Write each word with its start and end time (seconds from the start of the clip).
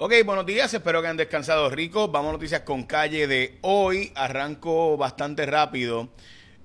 Ok, 0.00 0.12
buenos 0.24 0.46
días, 0.46 0.72
espero 0.72 1.02
que 1.02 1.08
han 1.08 1.16
descansado 1.16 1.68
ricos. 1.70 2.12
Vamos 2.12 2.28
a 2.28 2.32
noticias 2.34 2.60
con 2.60 2.84
calle 2.84 3.26
de 3.26 3.58
hoy. 3.62 4.12
Arranco 4.14 4.96
bastante 4.96 5.44
rápido 5.44 6.08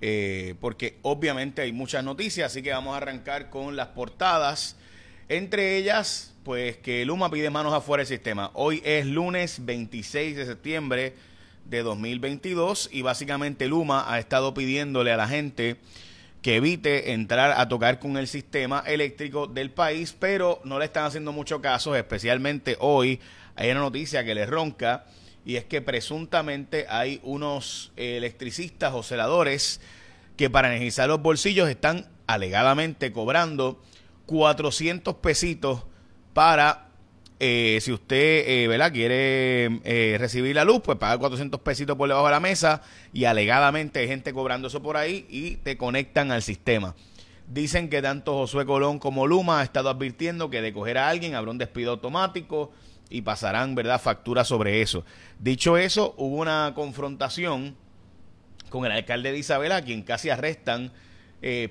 eh, 0.02 0.54
porque 0.62 1.00
obviamente 1.02 1.64
hay 1.64 1.72
muchas 1.72 2.04
noticias, 2.04 2.52
así 2.52 2.62
que 2.62 2.70
vamos 2.70 2.94
a 2.94 2.98
arrancar 2.98 3.50
con 3.50 3.76
las 3.76 3.88
portadas. 3.88 4.76
Entre 5.30 5.78
ellas, 5.78 6.36
pues 6.44 6.78
que 6.78 7.06
Luma 7.06 7.32
pide 7.32 7.50
manos 7.50 7.74
afuera 7.74 8.02
del 8.02 8.08
sistema. 8.08 8.52
Hoy 8.54 8.84
es 8.86 9.08
lunes 9.08 9.66
26 9.66 10.36
de 10.36 10.46
septiembre 10.46 11.16
de 11.66 11.82
2022 11.82 12.90
y 12.92 13.02
básicamente 13.02 13.68
Luma 13.68 14.14
ha 14.14 14.20
estado 14.20 14.54
pidiéndole 14.54 15.12
a 15.12 15.18
la 15.18 15.28
gente 15.28 15.78
que 16.44 16.58
evite 16.58 17.14
entrar 17.14 17.54
a 17.58 17.70
tocar 17.70 18.00
con 18.00 18.18
el 18.18 18.28
sistema 18.28 18.84
eléctrico 18.86 19.48
del 19.48 19.72
país, 19.72 20.14
pero 20.20 20.60
no 20.66 20.78
le 20.78 20.86
están 20.86 21.06
haciendo 21.06 21.32
mucho 21.32 21.62
caso, 21.62 21.96
especialmente 21.96 22.76
hoy. 22.82 23.22
Hay 23.56 23.72
una 23.72 23.80
noticia 23.80 24.26
que 24.26 24.36
le 24.36 24.46
ronca 24.46 25.06
y 25.46 25.56
es 25.56 25.64
que 25.64 25.82
presuntamente 25.82 26.86
hay 26.90 27.22
unos 27.24 27.94
electricistas 27.96 28.94
o 28.94 29.04
celadores 29.04 29.80
que 30.36 30.50
para 30.50 30.68
energizar 30.68 31.08
los 31.08 31.22
bolsillos 31.22 31.70
están 31.70 32.10
alegadamente 32.28 33.14
cobrando 33.14 33.82
400 34.26 35.16
pesitos 35.16 35.84
para 36.34 36.83
eh, 37.46 37.82
si 37.82 37.92
usted 37.92 38.46
eh, 38.48 38.68
¿verdad? 38.70 38.94
quiere 38.94 39.82
eh, 39.84 40.16
recibir 40.18 40.56
la 40.56 40.64
luz, 40.64 40.80
pues 40.82 40.98
paga 40.98 41.18
400 41.18 41.60
pesitos 41.60 41.98
por 41.98 42.08
debajo 42.08 42.28
de 42.28 42.32
la 42.32 42.40
mesa 42.40 42.82
y 43.12 43.26
alegadamente 43.26 44.00
hay 44.00 44.08
gente 44.08 44.32
cobrando 44.32 44.70
eso 44.70 44.82
por 44.82 44.96
ahí 44.96 45.26
y 45.28 45.58
te 45.58 45.76
conectan 45.76 46.32
al 46.32 46.42
sistema. 46.42 46.96
Dicen 47.50 47.90
que 47.90 48.02
tanto 48.02 48.32
Josué 48.36 48.66
Colón 48.66 48.98
como 48.98 49.28
Luma 49.28 49.60
ha 49.60 49.64
estado 49.64 49.90
advirtiendo 49.90 50.50
que 50.50 50.62
de 50.62 50.72
coger 50.72 50.98
a 50.98 51.10
alguien 51.10 51.36
habrá 51.36 51.52
un 51.52 51.58
despido 51.58 51.92
automático 51.92 52.72
y 53.10 53.24
pasarán 53.24 53.76
verdad 53.76 54.00
facturas 54.00 54.48
sobre 54.48 54.82
eso. 54.82 55.04
Dicho 55.38 55.76
eso, 55.76 56.14
hubo 56.16 56.38
una 56.38 56.72
confrontación 56.74 57.76
con 58.70 58.86
el 58.86 58.94
alcalde 58.94 59.34
de 59.34 59.40
Isabela, 59.40 59.76
a 59.76 59.82
quien 59.82 60.04
casi 60.04 60.30
arrestan 60.30 60.94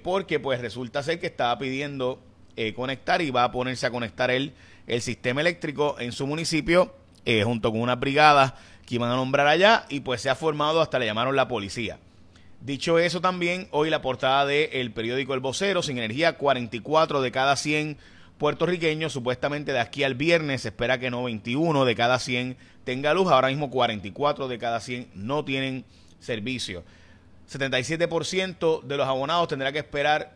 porque 0.02 0.38
pues 0.38 0.60
resulta 0.60 1.02
ser 1.02 1.18
que 1.18 1.28
estaba 1.28 1.56
pidiendo 1.56 2.20
conectar 2.76 3.22
y 3.22 3.30
va 3.30 3.44
a 3.44 3.52
ponerse 3.52 3.86
a 3.86 3.90
conectar 3.90 4.30
él 4.30 4.52
el 4.86 5.02
sistema 5.02 5.40
eléctrico 5.40 5.96
en 5.98 6.12
su 6.12 6.26
municipio 6.26 6.94
eh, 7.24 7.44
junto 7.44 7.70
con 7.70 7.80
unas 7.80 8.00
brigadas 8.00 8.54
que 8.86 8.96
iban 8.96 9.10
a 9.10 9.16
nombrar 9.16 9.46
allá 9.46 9.86
y 9.88 10.00
pues 10.00 10.20
se 10.20 10.30
ha 10.30 10.34
formado 10.34 10.80
hasta 10.80 10.98
le 10.98 11.06
llamaron 11.06 11.36
la 11.36 11.48
policía. 11.48 11.98
Dicho 12.60 12.98
eso 12.98 13.20
también, 13.20 13.68
hoy 13.72 13.90
la 13.90 14.02
portada 14.02 14.46
del 14.46 14.92
periódico 14.92 15.34
El 15.34 15.40
Vocero, 15.40 15.82
sin 15.82 15.98
energía, 15.98 16.36
44 16.38 17.20
de 17.20 17.32
cada 17.32 17.56
100 17.56 17.98
puertorriqueños, 18.38 19.12
supuestamente 19.12 19.72
de 19.72 19.80
aquí 19.80 20.04
al 20.04 20.14
viernes 20.14 20.62
se 20.62 20.68
espera 20.68 20.98
que 20.98 21.10
no 21.10 21.24
21 21.24 21.84
de 21.84 21.94
cada 21.94 22.18
100 22.18 22.56
tenga 22.84 23.14
luz, 23.14 23.28
ahora 23.30 23.48
mismo 23.48 23.70
44 23.70 24.48
de 24.48 24.58
cada 24.58 24.80
100 24.80 25.10
no 25.14 25.44
tienen 25.44 25.84
servicio. 26.20 26.84
77% 27.50 28.82
de 28.82 28.96
los 28.96 29.06
abonados 29.06 29.48
tendrá 29.48 29.72
que 29.72 29.78
esperar 29.78 30.34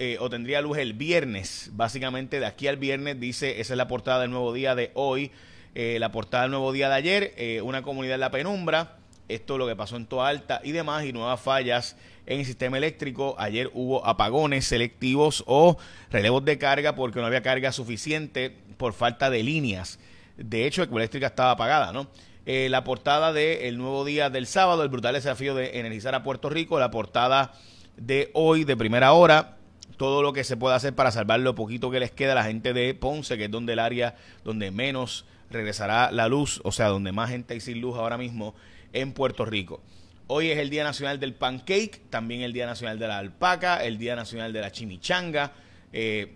eh, 0.00 0.16
o 0.20 0.30
tendría 0.30 0.60
luz 0.60 0.78
el 0.78 0.92
viernes. 0.92 1.70
Básicamente 1.72 2.38
de 2.38 2.46
aquí 2.46 2.68
al 2.68 2.76
viernes 2.76 3.18
dice, 3.18 3.60
esa 3.60 3.74
es 3.74 3.76
la 3.76 3.88
portada 3.88 4.20
del 4.20 4.30
nuevo 4.30 4.52
día 4.52 4.76
de 4.76 4.92
hoy. 4.94 5.32
Eh, 5.74 5.96
la 5.98 6.12
portada 6.12 6.44
del 6.44 6.52
nuevo 6.52 6.70
día 6.70 6.88
de 6.88 6.94
ayer, 6.94 7.34
eh, 7.36 7.60
una 7.62 7.82
comunidad 7.82 8.14
en 8.14 8.20
la 8.20 8.30
penumbra. 8.30 8.96
Esto 9.28 9.54
es 9.54 9.58
lo 9.58 9.66
que 9.66 9.74
pasó 9.74 9.96
en 9.96 10.06
Toa 10.06 10.28
Alta 10.28 10.60
y 10.62 10.70
demás, 10.70 11.04
y 11.04 11.12
nuevas 11.12 11.40
fallas 11.40 11.96
en 12.26 12.38
el 12.38 12.46
sistema 12.46 12.78
eléctrico. 12.78 13.34
Ayer 13.38 13.70
hubo 13.74 14.06
apagones 14.06 14.66
selectivos 14.66 15.42
o 15.48 15.76
relevos 16.10 16.44
de 16.44 16.58
carga 16.58 16.94
porque 16.94 17.18
no 17.18 17.26
había 17.26 17.42
carga 17.42 17.72
suficiente 17.72 18.56
por 18.76 18.92
falta 18.92 19.30
de 19.30 19.42
líneas. 19.42 19.98
De 20.36 20.64
hecho, 20.64 20.84
Ecoeléctrica 20.84 21.26
estaba 21.26 21.50
apagada, 21.52 21.92
¿no? 21.92 22.08
la 22.46 22.82
portada 22.82 23.34
del 23.34 23.76
nuevo 23.76 24.06
día 24.06 24.30
del 24.30 24.46
sábado, 24.46 24.82
el 24.82 24.88
brutal 24.88 25.12
desafío 25.12 25.54
de 25.54 25.80
energizar 25.80 26.14
a 26.14 26.22
Puerto 26.22 26.48
Rico. 26.48 26.78
La 26.78 26.90
portada 26.90 27.52
de 27.98 28.30
hoy, 28.32 28.64
de 28.64 28.74
primera 28.74 29.12
hora, 29.12 29.57
todo 29.98 30.22
lo 30.22 30.32
que 30.32 30.44
se 30.44 30.56
pueda 30.56 30.76
hacer 30.76 30.94
para 30.94 31.10
salvar 31.10 31.40
lo 31.40 31.54
poquito 31.54 31.90
que 31.90 32.00
les 32.00 32.12
queda 32.12 32.32
a 32.32 32.36
la 32.36 32.44
gente 32.44 32.72
de 32.72 32.94
Ponce, 32.94 33.36
que 33.36 33.44
es 33.46 33.50
donde 33.50 33.74
el 33.74 33.80
área 33.80 34.14
donde 34.44 34.70
menos 34.70 35.26
regresará 35.50 36.10
la 36.12 36.28
luz, 36.28 36.60
o 36.64 36.72
sea, 36.72 36.86
donde 36.86 37.12
más 37.12 37.28
gente 37.28 37.54
hay 37.54 37.60
sin 37.60 37.80
luz 37.80 37.98
ahora 37.98 38.16
mismo 38.16 38.54
en 38.92 39.12
Puerto 39.12 39.44
Rico. 39.44 39.82
Hoy 40.28 40.50
es 40.50 40.58
el 40.58 40.70
Día 40.70 40.84
Nacional 40.84 41.18
del 41.18 41.34
Pancake, 41.34 42.02
también 42.10 42.42
el 42.42 42.52
Día 42.52 42.66
Nacional 42.66 42.98
de 42.98 43.08
la 43.08 43.18
Alpaca, 43.18 43.84
el 43.84 43.98
Día 43.98 44.14
Nacional 44.14 44.52
de 44.52 44.60
la 44.60 44.70
Chimichanga, 44.70 45.52
eh, 45.92 46.34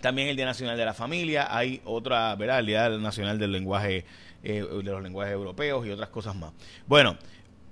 también 0.00 0.28
el 0.28 0.36
Día 0.36 0.46
Nacional 0.46 0.76
de 0.76 0.84
la 0.84 0.94
Familia, 0.94 1.54
hay 1.54 1.82
otra, 1.84 2.34
¿verdad? 2.36 2.60
El 2.60 2.66
Día 2.66 2.88
Nacional 2.88 3.38
del 3.38 3.52
Lenguaje, 3.52 4.04
eh, 4.42 4.62
de 4.62 4.82
los 4.82 5.02
lenguajes 5.02 5.34
europeos 5.34 5.86
y 5.86 5.90
otras 5.90 6.08
cosas 6.08 6.34
más. 6.34 6.52
Bueno, 6.86 7.18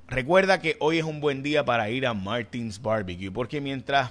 recuerda 0.08 0.60
que 0.60 0.76
hoy 0.78 0.98
es 0.98 1.04
un 1.04 1.20
buen 1.20 1.42
día 1.42 1.64
para 1.64 1.88
ir 1.88 2.06
a 2.06 2.12
Martins 2.12 2.82
Barbecue, 2.82 3.30
porque 3.30 3.60
mientras 3.60 4.10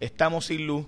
estamos 0.00 0.46
sin 0.46 0.66
luz, 0.66 0.86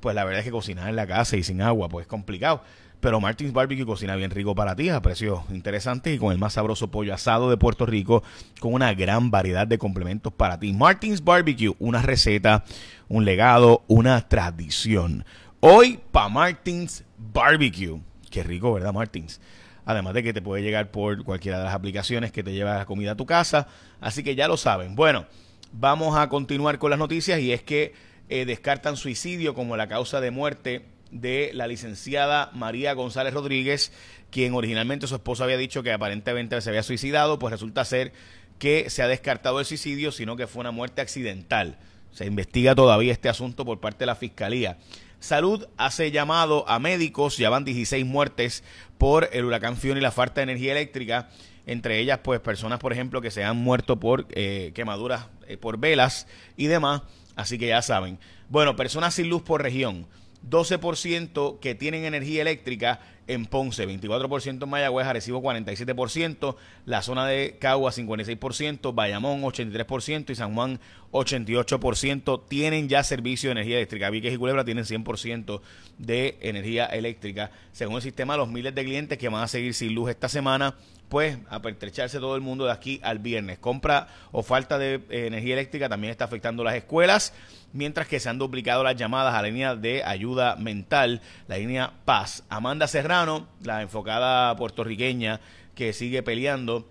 pues 0.00 0.14
la 0.14 0.24
verdad 0.24 0.40
es 0.40 0.44
que 0.44 0.50
cocinar 0.50 0.88
en 0.88 0.96
la 0.96 1.06
casa 1.06 1.36
y 1.36 1.42
sin 1.42 1.62
agua, 1.62 1.88
pues 1.88 2.04
es 2.04 2.08
complicado. 2.08 2.62
Pero 3.00 3.20
Martins 3.20 3.52
Barbecue 3.52 3.84
cocina 3.84 4.16
bien 4.16 4.30
rico 4.30 4.54
para 4.54 4.74
ti, 4.74 4.88
a 4.88 5.02
precios 5.02 5.40
interesantes 5.50 6.14
y 6.14 6.18
con 6.18 6.32
el 6.32 6.38
más 6.38 6.54
sabroso 6.54 6.90
pollo 6.90 7.12
asado 7.12 7.50
de 7.50 7.58
Puerto 7.58 7.84
Rico, 7.84 8.22
con 8.60 8.72
una 8.72 8.94
gran 8.94 9.30
variedad 9.30 9.66
de 9.66 9.76
complementos 9.76 10.32
para 10.32 10.58
ti. 10.58 10.72
Martins 10.72 11.22
Barbecue, 11.22 11.74
una 11.78 12.00
receta, 12.00 12.64
un 13.08 13.26
legado, 13.26 13.82
una 13.88 14.26
tradición. 14.26 15.26
Hoy 15.60 16.00
para 16.12 16.30
Martins 16.30 17.04
Barbecue. 17.18 18.00
Qué 18.30 18.42
rico, 18.42 18.72
¿verdad, 18.72 18.94
Martins? 18.94 19.38
Además 19.84 20.14
de 20.14 20.22
que 20.22 20.32
te 20.32 20.40
puede 20.40 20.62
llegar 20.62 20.90
por 20.90 21.24
cualquiera 21.24 21.58
de 21.58 21.64
las 21.64 21.74
aplicaciones 21.74 22.32
que 22.32 22.42
te 22.42 22.54
lleva 22.54 22.78
la 22.78 22.86
comida 22.86 23.12
a 23.12 23.16
tu 23.16 23.26
casa. 23.26 23.68
Así 24.00 24.22
que 24.22 24.34
ya 24.34 24.48
lo 24.48 24.56
saben. 24.56 24.94
Bueno, 24.94 25.26
vamos 25.72 26.16
a 26.16 26.28
continuar 26.30 26.78
con 26.78 26.88
las 26.88 26.98
noticias 26.98 27.38
y 27.40 27.52
es 27.52 27.62
que 27.62 27.92
eh, 28.28 28.44
descartan 28.44 28.96
suicidio 28.96 29.54
como 29.54 29.76
la 29.76 29.88
causa 29.88 30.20
de 30.20 30.30
muerte 30.30 30.84
de 31.10 31.50
la 31.54 31.66
licenciada 31.66 32.50
María 32.54 32.92
González 32.92 33.34
Rodríguez, 33.34 33.92
quien 34.30 34.54
originalmente 34.54 35.06
su 35.06 35.14
esposo 35.14 35.44
había 35.44 35.56
dicho 35.56 35.82
que 35.82 35.92
aparentemente 35.92 36.60
se 36.60 36.70
había 36.70 36.82
suicidado, 36.82 37.38
pues 37.38 37.52
resulta 37.52 37.84
ser 37.84 38.12
que 38.58 38.90
se 38.90 39.02
ha 39.02 39.08
descartado 39.08 39.60
el 39.60 39.66
suicidio, 39.66 40.10
sino 40.10 40.36
que 40.36 40.46
fue 40.46 40.60
una 40.60 40.70
muerte 40.70 41.00
accidental. 41.00 41.78
Se 42.12 42.26
investiga 42.26 42.74
todavía 42.74 43.12
este 43.12 43.28
asunto 43.28 43.64
por 43.64 43.80
parte 43.80 44.00
de 44.00 44.06
la 44.06 44.16
Fiscalía. 44.16 44.78
Salud 45.20 45.66
hace 45.76 46.10
llamado 46.10 46.68
a 46.68 46.78
médicos, 46.78 47.38
ya 47.38 47.48
van 47.48 47.64
16 47.64 48.04
muertes 48.04 48.62
por 48.98 49.28
el 49.32 49.44
huracán 49.44 49.76
Fiona 49.76 49.98
y 49.98 50.02
la 50.02 50.10
falta 50.10 50.40
de 50.40 50.42
energía 50.44 50.72
eléctrica, 50.72 51.30
entre 51.66 51.98
ellas 51.98 52.20
pues 52.22 52.40
personas 52.40 52.78
por 52.78 52.92
ejemplo 52.92 53.22
que 53.22 53.30
se 53.30 53.42
han 53.42 53.56
muerto 53.56 53.98
por 53.98 54.26
eh, 54.30 54.72
quemaduras 54.74 55.28
eh, 55.46 55.56
por 55.56 55.78
velas 55.78 56.26
y 56.56 56.66
demás 56.66 57.02
Así 57.36 57.58
que 57.58 57.68
ya 57.68 57.82
saben. 57.82 58.18
Bueno, 58.48 58.76
personas 58.76 59.14
sin 59.14 59.28
luz 59.28 59.42
por 59.42 59.62
región. 59.62 60.06
12% 60.48 61.58
que 61.58 61.74
tienen 61.74 62.04
energía 62.04 62.42
eléctrica 62.42 63.00
en 63.26 63.46
Ponce, 63.46 63.88
24% 63.88 64.62
en 64.62 64.68
Mayagüez, 64.68 65.06
Arecibo 65.06 65.42
47%, 65.42 66.56
la 66.84 67.02
zona 67.02 67.26
de 67.26 67.56
Cagua 67.58 67.90
56%, 67.90 68.94
Bayamón 68.94 69.42
83% 69.42 70.30
y 70.30 70.34
San 70.34 70.54
Juan 70.54 70.78
88% 71.12 72.42
tienen 72.48 72.88
ya 72.88 73.02
servicio 73.02 73.48
de 73.48 73.52
energía 73.52 73.76
eléctrica. 73.76 74.10
Víquez 74.10 74.34
y 74.34 74.36
Culebra 74.36 74.64
tienen 74.64 74.84
100% 74.84 75.60
de 75.98 76.36
energía 76.40 76.86
eléctrica. 76.86 77.50
Según 77.72 77.96
el 77.96 78.02
sistema, 78.02 78.36
los 78.36 78.48
miles 78.48 78.74
de 78.74 78.84
clientes 78.84 79.16
que 79.16 79.28
van 79.28 79.42
a 79.42 79.48
seguir 79.48 79.72
sin 79.74 79.94
luz 79.94 80.10
esta 80.10 80.28
semana 80.28 80.74
pues 81.08 81.38
a 81.48 81.62
pertrecharse 81.62 82.18
todo 82.18 82.34
el 82.34 82.40
mundo 82.40 82.64
de 82.64 82.72
aquí 82.72 83.00
al 83.02 83.20
viernes. 83.20 83.58
Compra 83.58 84.08
o 84.32 84.42
falta 84.42 84.78
de 84.78 84.94
eh, 85.10 85.26
energía 85.26 85.54
eléctrica 85.54 85.88
también 85.88 86.10
está 86.10 86.24
afectando 86.24 86.64
las 86.64 86.74
escuelas, 86.74 87.32
mientras 87.74 88.06
que 88.06 88.20
se 88.20 88.30
han 88.30 88.38
duplicado 88.38 88.82
las 88.82 88.96
llamadas 88.96 89.34
a 89.34 89.42
la 89.42 89.48
línea 89.48 89.76
de 89.76 90.02
ayuda 90.04 90.56
mental, 90.56 91.20
la 91.48 91.58
línea 91.58 91.92
Paz. 92.06 92.44
Amanda 92.48 92.86
Serrano, 92.86 93.48
la 93.62 93.82
enfocada 93.82 94.56
puertorriqueña 94.56 95.40
que 95.74 95.92
sigue 95.92 96.22
peleando, 96.22 96.88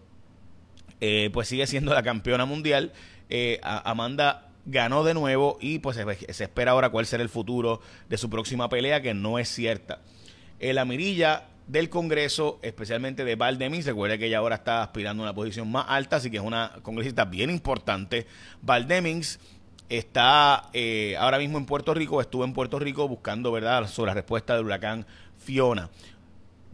eh, 1.01 1.29
pues 1.33 1.47
sigue 1.47 1.65
siendo 1.65 1.93
la 1.93 2.03
campeona 2.03 2.45
mundial. 2.45 2.91
Eh, 3.29 3.59
Amanda 3.63 4.49
ganó 4.65 5.03
de 5.03 5.13
nuevo 5.13 5.57
y 5.59 5.79
pues 5.79 5.97
se, 5.97 6.43
espera 6.43 6.71
ahora 6.71 6.89
cuál 6.89 7.05
será 7.05 7.23
el 7.23 7.29
futuro 7.29 7.81
de 8.09 8.17
su 8.17 8.29
próxima 8.29 8.69
pelea, 8.69 9.01
que 9.01 9.13
no 9.13 9.39
es 9.39 9.49
cierta. 9.49 10.01
la 10.59 10.85
mirilla 10.85 11.47
del 11.67 11.89
Congreso, 11.89 12.59
especialmente 12.61 13.23
de 13.23 13.35
Valdemins. 13.35 13.85
Recuerde 13.85 14.19
que 14.19 14.25
ella 14.25 14.39
ahora 14.39 14.55
está 14.55 14.83
aspirando 14.83 15.23
a 15.23 15.27
una 15.27 15.33
posición 15.33 15.71
más 15.71 15.85
alta, 15.87 16.17
así 16.17 16.29
que 16.29 16.37
es 16.37 16.43
una 16.43 16.73
congresista 16.81 17.23
bien 17.23 17.49
importante. 17.49 18.27
Valdemins 18.61 19.39
está 19.97 20.69
eh, 20.73 21.15
ahora 21.19 21.37
mismo 21.37 21.57
en 21.57 21.65
Puerto 21.65 21.93
Rico, 21.93 22.19
estuvo 22.21 22.43
en 22.43 22.53
Puerto 22.53 22.79
Rico 22.79 23.07
buscando, 23.07 23.51
¿verdad?, 23.51 23.87
sobre 23.87 24.09
la 24.09 24.15
respuesta 24.15 24.55
del 24.55 24.65
huracán 24.65 25.05
Fiona. 25.37 25.89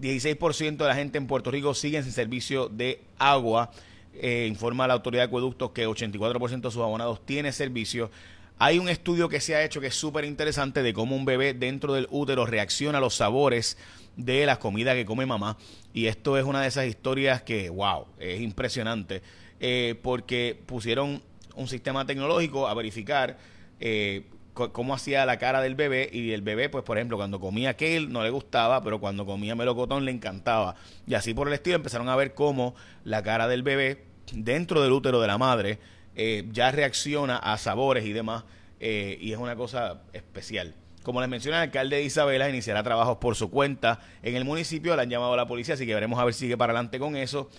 16% 0.02 0.78
de 0.78 0.88
la 0.88 0.96
gente 0.96 1.18
en 1.18 1.28
Puerto 1.28 1.52
Rico 1.52 1.74
sigue 1.74 2.02
sin 2.02 2.12
servicio 2.12 2.70
de 2.70 3.02
agua. 3.18 3.72
Eh, 4.14 4.48
informa 4.50 4.88
la 4.88 4.94
autoridad 4.94 5.24
de 5.24 5.28
acueductos 5.28 5.72
que 5.72 5.88
84% 5.88 6.62
de 6.62 6.72
sus 6.72 6.82
abonados 6.82 7.26
tiene 7.26 7.52
servicio. 7.52 8.10
Hay 8.58 8.80
un 8.80 8.90
estudio 8.90 9.30
que 9.30 9.40
se 9.40 9.56
ha 9.56 9.64
hecho 9.64 9.82
que 9.82 9.88
es 9.88 9.96
súper 9.96 10.26
interesante 10.26 10.84
de 10.84 10.94
cómo 10.94 11.16
un 11.16 11.26
bebé 11.26 11.54
dentro 11.54 11.94
del 11.94 12.08
útero 12.12 12.46
reacciona 12.46 12.98
a 12.98 13.02
los 13.02 13.16
sabores 13.16 13.78
de 14.16 14.46
la 14.46 14.60
comida 14.60 14.94
que 14.94 15.06
come 15.06 15.26
mamá. 15.26 15.58
Y 15.94 16.08
esto 16.08 16.38
es 16.38 16.46
una 16.46 16.62
de 16.62 16.68
esas 16.68 16.86
historias 16.86 17.42
que, 17.42 17.70
wow, 17.70 18.06
es 18.20 18.42
impresionante. 18.42 19.22
Eh, 19.62 20.00
porque 20.02 20.58
pusieron 20.66 21.22
un 21.60 21.68
sistema 21.68 22.06
tecnológico 22.06 22.68
a 22.68 22.74
verificar 22.74 23.38
eh, 23.80 24.24
cómo 24.54 24.94
hacía 24.94 25.26
la 25.26 25.38
cara 25.38 25.62
del 25.62 25.76
bebé 25.76 26.10
y 26.12 26.32
el 26.32 26.42
bebé, 26.42 26.70
pues 26.70 26.84
por 26.84 26.98
ejemplo, 26.98 27.18
cuando 27.18 27.40
comía 27.40 27.76
kale 27.76 28.08
no 28.08 28.24
le 28.24 28.30
gustaba, 28.30 28.82
pero 28.84 29.00
cuando 29.00 29.26
comía 29.26 29.56
melocotón 29.56 30.06
le 30.06 30.12
encantaba. 30.12 30.76
Y 31.06 31.14
así 31.14 31.34
por 31.34 31.48
el 31.48 31.54
estilo 31.54 31.76
empezaron 31.76 32.10
a 32.10 32.16
ver 32.16 32.34
cómo 32.34 32.76
la 33.04 33.24
cara 33.24 33.48
del 33.48 33.64
bebé 33.64 34.04
dentro 34.34 34.82
del 34.82 34.92
útero 34.92 35.22
de 35.22 35.28
la 35.28 35.38
madre 35.38 35.80
eh, 36.16 36.46
ya 36.52 36.72
reacciona 36.72 37.38
a 37.38 37.58
sabores 37.58 38.06
y 38.06 38.14
demás, 38.14 38.44
eh, 38.80 39.18
y 39.22 39.32
es 39.32 39.38
una 39.38 39.56
cosa 39.56 40.02
especial. 40.14 40.74
Como 41.04 41.22
les 41.22 41.30
mencioné, 41.30 41.58
el 41.58 41.64
alcalde 41.64 41.96
de 41.96 42.04
Isabela 42.04 42.50
iniciará 42.50 42.84
trabajos 42.84 43.18
por 43.18 43.36
su 43.36 43.50
cuenta 43.50 44.02
en 44.22 44.36
el 44.36 44.44
municipio, 44.44 44.96
le 44.96 45.02
han 45.02 45.10
llamado 45.10 45.34
a 45.34 45.38
la 45.38 45.48
policía, 45.48 45.76
así 45.76 45.86
que 45.86 45.94
veremos 45.94 46.20
a 46.20 46.26
ver 46.26 46.34
si 46.34 46.42
sigue 46.42 46.58
para 46.58 46.74
adelante 46.74 47.00
con 47.00 47.16
eso. 47.16 47.50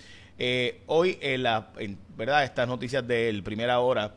Eh, 0.40 0.80
hoy, 0.86 1.16
en 1.20 1.44
la, 1.44 1.68
verdad, 2.16 2.42
estas 2.42 2.66
noticias 2.66 3.06
del 3.06 3.44
primera 3.44 3.78
hora, 3.78 4.14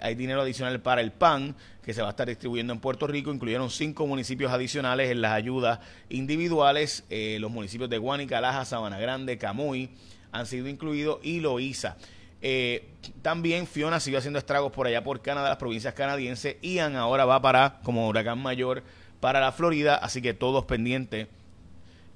hay 0.00 0.16
dinero 0.16 0.40
adicional 0.40 0.80
para 0.80 1.00
el 1.00 1.12
PAN 1.12 1.54
que 1.84 1.94
se 1.94 2.02
va 2.02 2.08
a 2.08 2.10
estar 2.10 2.26
distribuyendo 2.26 2.72
en 2.72 2.80
Puerto 2.80 3.06
Rico. 3.06 3.32
Incluyeron 3.32 3.70
cinco 3.70 4.04
municipios 4.04 4.50
adicionales 4.50 5.10
en 5.10 5.20
las 5.20 5.30
ayudas 5.30 5.78
individuales. 6.08 7.04
los 7.38 7.52
municipios 7.52 7.88
de 7.88 7.98
Guanica, 7.98 8.40
Laja, 8.40 8.64
Sabana 8.64 8.98
Grande, 8.98 9.38
Camuy 9.38 9.90
han 10.32 10.46
sido 10.46 10.68
incluidos 10.68 11.18
y 11.22 11.40
Loíza. 11.40 11.96
Eh, 12.42 12.88
también 13.20 13.66
Fiona 13.66 14.00
sigue 14.00 14.16
haciendo 14.16 14.38
estragos 14.38 14.72
por 14.72 14.86
allá 14.86 15.04
por 15.04 15.20
Canadá, 15.20 15.50
las 15.50 15.58
provincias 15.58 15.94
canadienses. 15.94 16.56
Ian 16.62 16.96
ahora 16.96 17.24
va 17.24 17.40
para, 17.42 17.80
como 17.82 18.08
huracán 18.08 18.38
mayor, 18.38 18.82
para 19.20 19.40
la 19.40 19.52
Florida. 19.52 19.96
Así 19.96 20.22
que 20.22 20.34
todos 20.34 20.64
pendientes. 20.64 21.28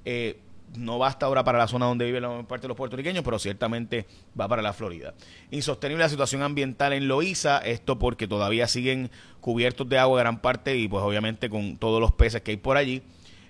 Eh, 0.04 0.38
no 0.76 0.98
basta 0.98 1.26
ahora 1.26 1.44
para 1.44 1.58
la 1.58 1.68
zona 1.68 1.86
donde 1.86 2.04
vive 2.04 2.20
la 2.20 2.42
parte 2.42 2.62
de 2.62 2.68
los 2.68 2.76
puertorriqueños, 2.76 3.24
pero 3.24 3.38
ciertamente 3.38 4.06
va 4.38 4.48
para 4.48 4.62
la 4.62 4.72
Florida. 4.72 5.14
Insostenible 5.50 6.02
la 6.02 6.08
situación 6.08 6.42
ambiental 6.42 6.92
en 6.92 7.08
Loíza, 7.08 7.58
esto 7.58 7.98
porque 7.98 8.26
todavía 8.26 8.66
siguen 8.66 9.10
cubiertos 9.40 9.88
de 9.88 9.98
agua 9.98 10.20
gran 10.20 10.40
parte 10.40 10.76
y 10.76 10.88
pues 10.88 11.02
obviamente 11.02 11.48
con 11.48 11.76
todos 11.76 12.00
los 12.00 12.12
peces 12.12 12.42
que 12.42 12.52
hay 12.52 12.56
por 12.56 12.76
allí. 12.76 13.02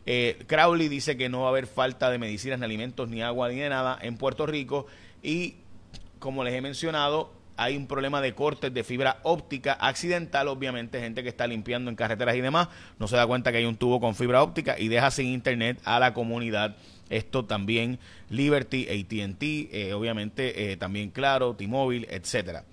Eh, 0.07 0.45
Crowley 0.47 0.89
dice 0.89 1.17
que 1.17 1.29
no 1.29 1.41
va 1.41 1.47
a 1.47 1.51
haber 1.51 1.67
falta 1.67 2.11
de 2.11 2.19
medicinas, 2.19 2.59
ni 2.59 2.65
alimentos, 2.67 3.09
ni 3.09 3.23
agua, 3.23 3.49
ni 3.49 3.57
de 3.57 3.71
nada 3.71 3.99
en 4.03 4.19
Puerto 4.19 4.47
Rico 4.47 4.87
y 5.23 5.57
como 6.19 6.43
les 6.45 6.55
he 6.55 6.61
mencionado, 6.61 7.33
hay 7.57 7.77
un 7.77 7.87
problema 7.87 8.21
de 8.21 8.35
cortes 8.35 8.73
de 8.73 8.85
fibra 8.85 9.19
óptica 9.23 9.75
accidental, 9.75 10.49
obviamente, 10.49 11.01
gente 11.01 11.23
que 11.23 11.29
está 11.29 11.47
limpiando 11.47 11.91
en 11.91 11.97
carreteras 11.97 12.35
y 12.37 12.41
demás, 12.41 12.69
no 12.99 13.09
se 13.09 13.17
da 13.17 13.27
cuenta 13.27 13.53
que 13.53 13.59
hay 13.59 13.65
un 13.65 13.77
tubo 13.77 14.01
con 14.01 14.15
fibra 14.15 14.43
óptica 14.43 14.79
y 14.79 14.89
deja 14.89 15.11
sin 15.11 15.29
internet 15.29 15.81
a 15.85 15.99
la 15.99 16.15
comunidad. 16.15 16.77
Esto 17.11 17.45
también 17.45 17.99
Liberty, 18.31 18.89
ATT, 18.89 19.43
eh, 19.43 19.93
obviamente 19.95 20.73
eh, 20.73 20.77
también 20.77 21.11
Claro, 21.11 21.55
T-Mobile, 21.55 22.09
etcétera. 22.11 22.65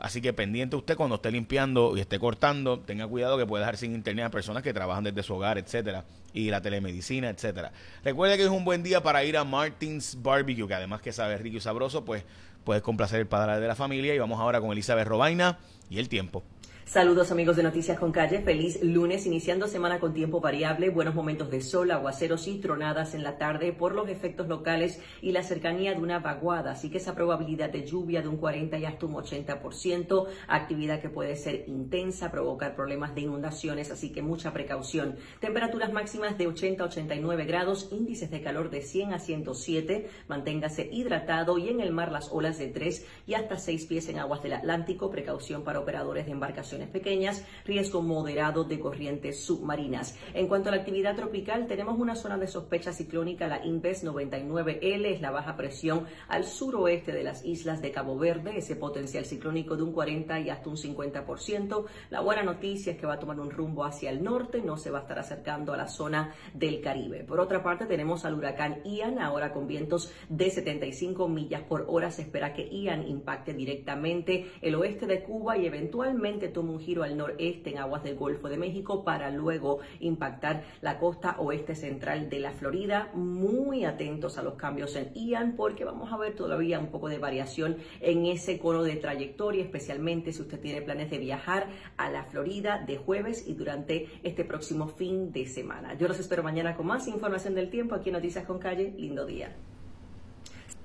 Así 0.00 0.22
que 0.22 0.32
pendiente 0.32 0.76
usted 0.76 0.96
cuando 0.96 1.16
esté 1.16 1.30
limpiando 1.30 1.94
y 1.94 2.00
esté 2.00 2.18
cortando, 2.18 2.80
tenga 2.80 3.06
cuidado 3.06 3.36
que 3.36 3.44
puede 3.44 3.62
dejar 3.62 3.76
sin 3.76 3.94
internet 3.94 4.24
a 4.26 4.30
personas 4.30 4.62
que 4.62 4.72
trabajan 4.72 5.04
desde 5.04 5.22
su 5.22 5.34
hogar, 5.34 5.58
etcétera, 5.58 6.06
y 6.32 6.48
la 6.48 6.62
telemedicina, 6.62 7.28
etcétera. 7.28 7.70
Recuerde 8.02 8.38
que 8.38 8.44
es 8.44 8.48
un 8.48 8.64
buen 8.64 8.82
día 8.82 9.02
para 9.02 9.24
ir 9.24 9.36
a 9.36 9.44
Martins 9.44 10.16
Barbecue, 10.22 10.66
que 10.66 10.74
además 10.74 11.02
que 11.02 11.12
sabe 11.12 11.36
rico 11.36 11.58
y 11.58 11.60
sabroso, 11.60 12.02
pues 12.02 12.24
puedes 12.64 12.82
complacer 12.82 13.20
el 13.20 13.26
padre 13.26 13.60
de 13.60 13.66
la 13.66 13.74
familia. 13.74 14.14
Y 14.14 14.18
vamos 14.18 14.40
ahora 14.40 14.60
con 14.60 14.70
Elizabeth 14.72 15.06
Robaina 15.06 15.58
y 15.88 15.98
el 15.98 16.08
tiempo. 16.08 16.42
Saludos 16.90 17.30
amigos 17.30 17.54
de 17.54 17.62
Noticias 17.62 18.00
con 18.00 18.10
Calle, 18.10 18.40
feliz 18.40 18.82
lunes, 18.82 19.24
iniciando 19.24 19.68
semana 19.68 20.00
con 20.00 20.12
tiempo 20.12 20.40
variable, 20.40 20.90
buenos 20.90 21.14
momentos 21.14 21.48
de 21.48 21.60
sol, 21.60 21.92
aguaceros 21.92 22.48
y 22.48 22.58
tronadas 22.58 23.14
en 23.14 23.22
la 23.22 23.38
tarde 23.38 23.72
por 23.72 23.94
los 23.94 24.08
efectos 24.08 24.48
locales 24.48 25.00
y 25.22 25.30
la 25.30 25.44
cercanía 25.44 25.94
de 25.94 26.00
una 26.00 26.18
vaguada, 26.18 26.72
así 26.72 26.90
que 26.90 26.98
esa 26.98 27.14
probabilidad 27.14 27.70
de 27.70 27.86
lluvia 27.86 28.22
de 28.22 28.28
un 28.28 28.38
40 28.38 28.76
y 28.76 28.86
hasta 28.86 29.06
un 29.06 29.14
80%, 29.14 30.26
actividad 30.48 31.00
que 31.00 31.08
puede 31.08 31.36
ser 31.36 31.62
intensa, 31.68 32.32
provocar 32.32 32.74
problemas 32.74 33.14
de 33.14 33.20
inundaciones, 33.20 33.92
así 33.92 34.10
que 34.10 34.22
mucha 34.22 34.52
precaución. 34.52 35.14
Temperaturas 35.38 35.92
máximas 35.92 36.38
de 36.38 36.48
80 36.48 36.82
a 36.82 36.86
89 36.88 37.44
grados, 37.44 37.88
índices 37.92 38.32
de 38.32 38.42
calor 38.42 38.68
de 38.68 38.82
100 38.82 39.12
a 39.12 39.20
107, 39.20 40.10
manténgase 40.26 40.90
hidratado 40.90 41.56
y 41.56 41.68
en 41.68 41.78
el 41.78 41.92
mar 41.92 42.10
las 42.10 42.32
olas 42.32 42.58
de 42.58 42.66
3 42.66 43.06
y 43.28 43.34
hasta 43.34 43.58
6 43.58 43.86
pies 43.86 44.08
en 44.08 44.18
aguas 44.18 44.42
del 44.42 44.54
Atlántico, 44.54 45.08
precaución 45.08 45.62
para 45.62 45.78
operadores 45.78 46.26
de 46.26 46.32
embarcaciones 46.32 46.79
pequeñas, 46.88 47.44
riesgo 47.64 48.02
moderado 48.02 48.64
de 48.64 48.80
corrientes 48.80 49.44
submarinas. 49.44 50.16
En 50.34 50.48
cuanto 50.48 50.68
a 50.68 50.72
la 50.72 50.78
actividad 50.78 51.16
tropical, 51.16 51.66
tenemos 51.66 51.98
una 51.98 52.16
zona 52.16 52.38
de 52.38 52.46
sospecha 52.46 52.92
ciclónica, 52.92 53.48
la 53.48 53.64
Inves 53.64 54.04
99L, 54.04 55.06
es 55.06 55.20
la 55.20 55.30
baja 55.30 55.56
presión 55.56 56.06
al 56.28 56.44
suroeste 56.44 57.12
de 57.12 57.24
las 57.24 57.44
islas 57.44 57.82
de 57.82 57.92
Cabo 57.92 58.18
Verde, 58.18 58.56
ese 58.56 58.76
potencial 58.76 59.24
ciclónico 59.24 59.76
de 59.76 59.82
un 59.82 59.92
40 59.92 60.40
y 60.40 60.50
hasta 60.50 60.68
un 60.68 60.76
50%. 60.76 61.84
La 62.10 62.20
buena 62.20 62.42
noticia 62.42 62.92
es 62.92 62.98
que 62.98 63.06
va 63.06 63.14
a 63.14 63.18
tomar 63.18 63.38
un 63.40 63.50
rumbo 63.50 63.84
hacia 63.84 64.10
el 64.10 64.22
norte, 64.22 64.62
no 64.62 64.76
se 64.76 64.90
va 64.90 64.98
a 64.98 65.02
estar 65.02 65.18
acercando 65.18 65.72
a 65.72 65.76
la 65.76 65.88
zona 65.88 66.34
del 66.54 66.80
Caribe. 66.80 67.24
Por 67.24 67.40
otra 67.40 67.62
parte, 67.62 67.86
tenemos 67.86 68.24
al 68.24 68.34
huracán 68.34 68.82
Ian, 68.84 69.18
ahora 69.18 69.52
con 69.52 69.66
vientos 69.66 70.12
de 70.28 70.50
75 70.50 71.28
millas 71.28 71.62
por 71.62 71.86
hora. 71.88 72.10
Se 72.10 72.22
espera 72.22 72.52
que 72.52 72.68
Ian 72.68 73.06
impacte 73.06 73.54
directamente 73.54 74.50
el 74.62 74.74
oeste 74.74 75.06
de 75.06 75.22
Cuba 75.22 75.56
y 75.56 75.66
eventualmente 75.66 76.48
tome 76.48 76.69
un 76.70 76.80
giro 76.80 77.02
al 77.02 77.16
noreste 77.16 77.70
en 77.70 77.78
aguas 77.78 78.02
del 78.02 78.16
Golfo 78.16 78.48
de 78.48 78.56
México 78.56 79.04
para 79.04 79.30
luego 79.30 79.80
impactar 80.00 80.64
la 80.80 80.98
costa 80.98 81.36
oeste 81.38 81.74
central 81.74 82.30
de 82.30 82.40
la 82.40 82.52
Florida. 82.52 83.10
Muy 83.14 83.84
atentos 83.84 84.38
a 84.38 84.42
los 84.42 84.54
cambios 84.54 84.96
en 84.96 85.12
Ian 85.14 85.56
porque 85.56 85.84
vamos 85.84 86.12
a 86.12 86.16
ver 86.16 86.34
todavía 86.34 86.78
un 86.78 86.88
poco 86.88 87.08
de 87.08 87.18
variación 87.18 87.76
en 88.00 88.26
ese 88.26 88.58
cono 88.58 88.82
de 88.82 88.96
trayectoria, 88.96 89.62
especialmente 89.62 90.32
si 90.32 90.42
usted 90.42 90.60
tiene 90.60 90.82
planes 90.82 91.10
de 91.10 91.18
viajar 91.18 91.68
a 91.96 92.10
la 92.10 92.24
Florida 92.24 92.82
de 92.86 92.96
jueves 92.96 93.46
y 93.46 93.54
durante 93.54 94.08
este 94.22 94.44
próximo 94.44 94.88
fin 94.88 95.32
de 95.32 95.46
semana. 95.46 95.94
Yo 95.94 96.08
los 96.08 96.18
espero 96.18 96.42
mañana 96.42 96.74
con 96.74 96.86
más 96.86 97.06
información 97.08 97.54
del 97.54 97.70
tiempo 97.70 97.94
aquí 97.94 98.10
en 98.10 98.14
Noticias 98.14 98.44
con 98.44 98.58
Calle. 98.58 98.94
Lindo 98.96 99.26
día. 99.26 99.54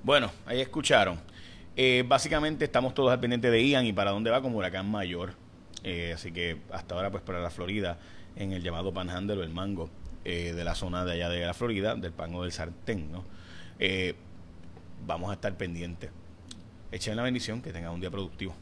Bueno, 0.04 0.32
ahí 0.46 0.62
escucharon. 0.62 1.20
Eh, 1.76 2.04
básicamente 2.08 2.66
estamos 2.66 2.94
todos 2.94 3.12
al 3.12 3.20
pendiente 3.20 3.52
de 3.52 3.68
Ian 3.68 3.86
y 3.86 3.94
para 3.94 4.12
dónde 4.12 4.30
va 4.30 4.42
como 4.42 4.58
huracán 4.58 4.90
mayor. 4.90 5.34
Eh, 5.88 6.14
así 6.14 6.32
que 6.32 6.58
hasta 6.72 6.96
ahora, 6.96 7.12
pues 7.12 7.22
para 7.22 7.40
la 7.40 7.52
Florida, 7.52 8.00
en 8.36 8.54
el 8.54 8.64
llamado 8.64 8.92
panhandle 8.92 9.36
o 9.36 9.44
el 9.44 9.52
mango 9.52 9.92
eh, 10.26 10.52
de 10.54 10.64
la 10.64 10.74
zona 10.74 11.06
de 11.06 11.12
allá 11.12 11.30
de 11.30 11.46
la 11.46 11.54
Florida, 11.54 11.96
del 11.96 12.12
pango 12.12 12.42
del 12.42 12.52
sartén, 12.52 13.12
¿no? 13.12 13.24
Eh, 13.78 14.16
vamos 15.06 15.30
a 15.30 15.34
estar 15.34 15.56
pendientes. 15.56 16.10
Echen 16.92 17.16
la 17.16 17.22
bendición, 17.22 17.62
que 17.62 17.72
tengan 17.72 17.94
un 17.94 18.00
día 18.02 18.10
productivo. 18.10 18.56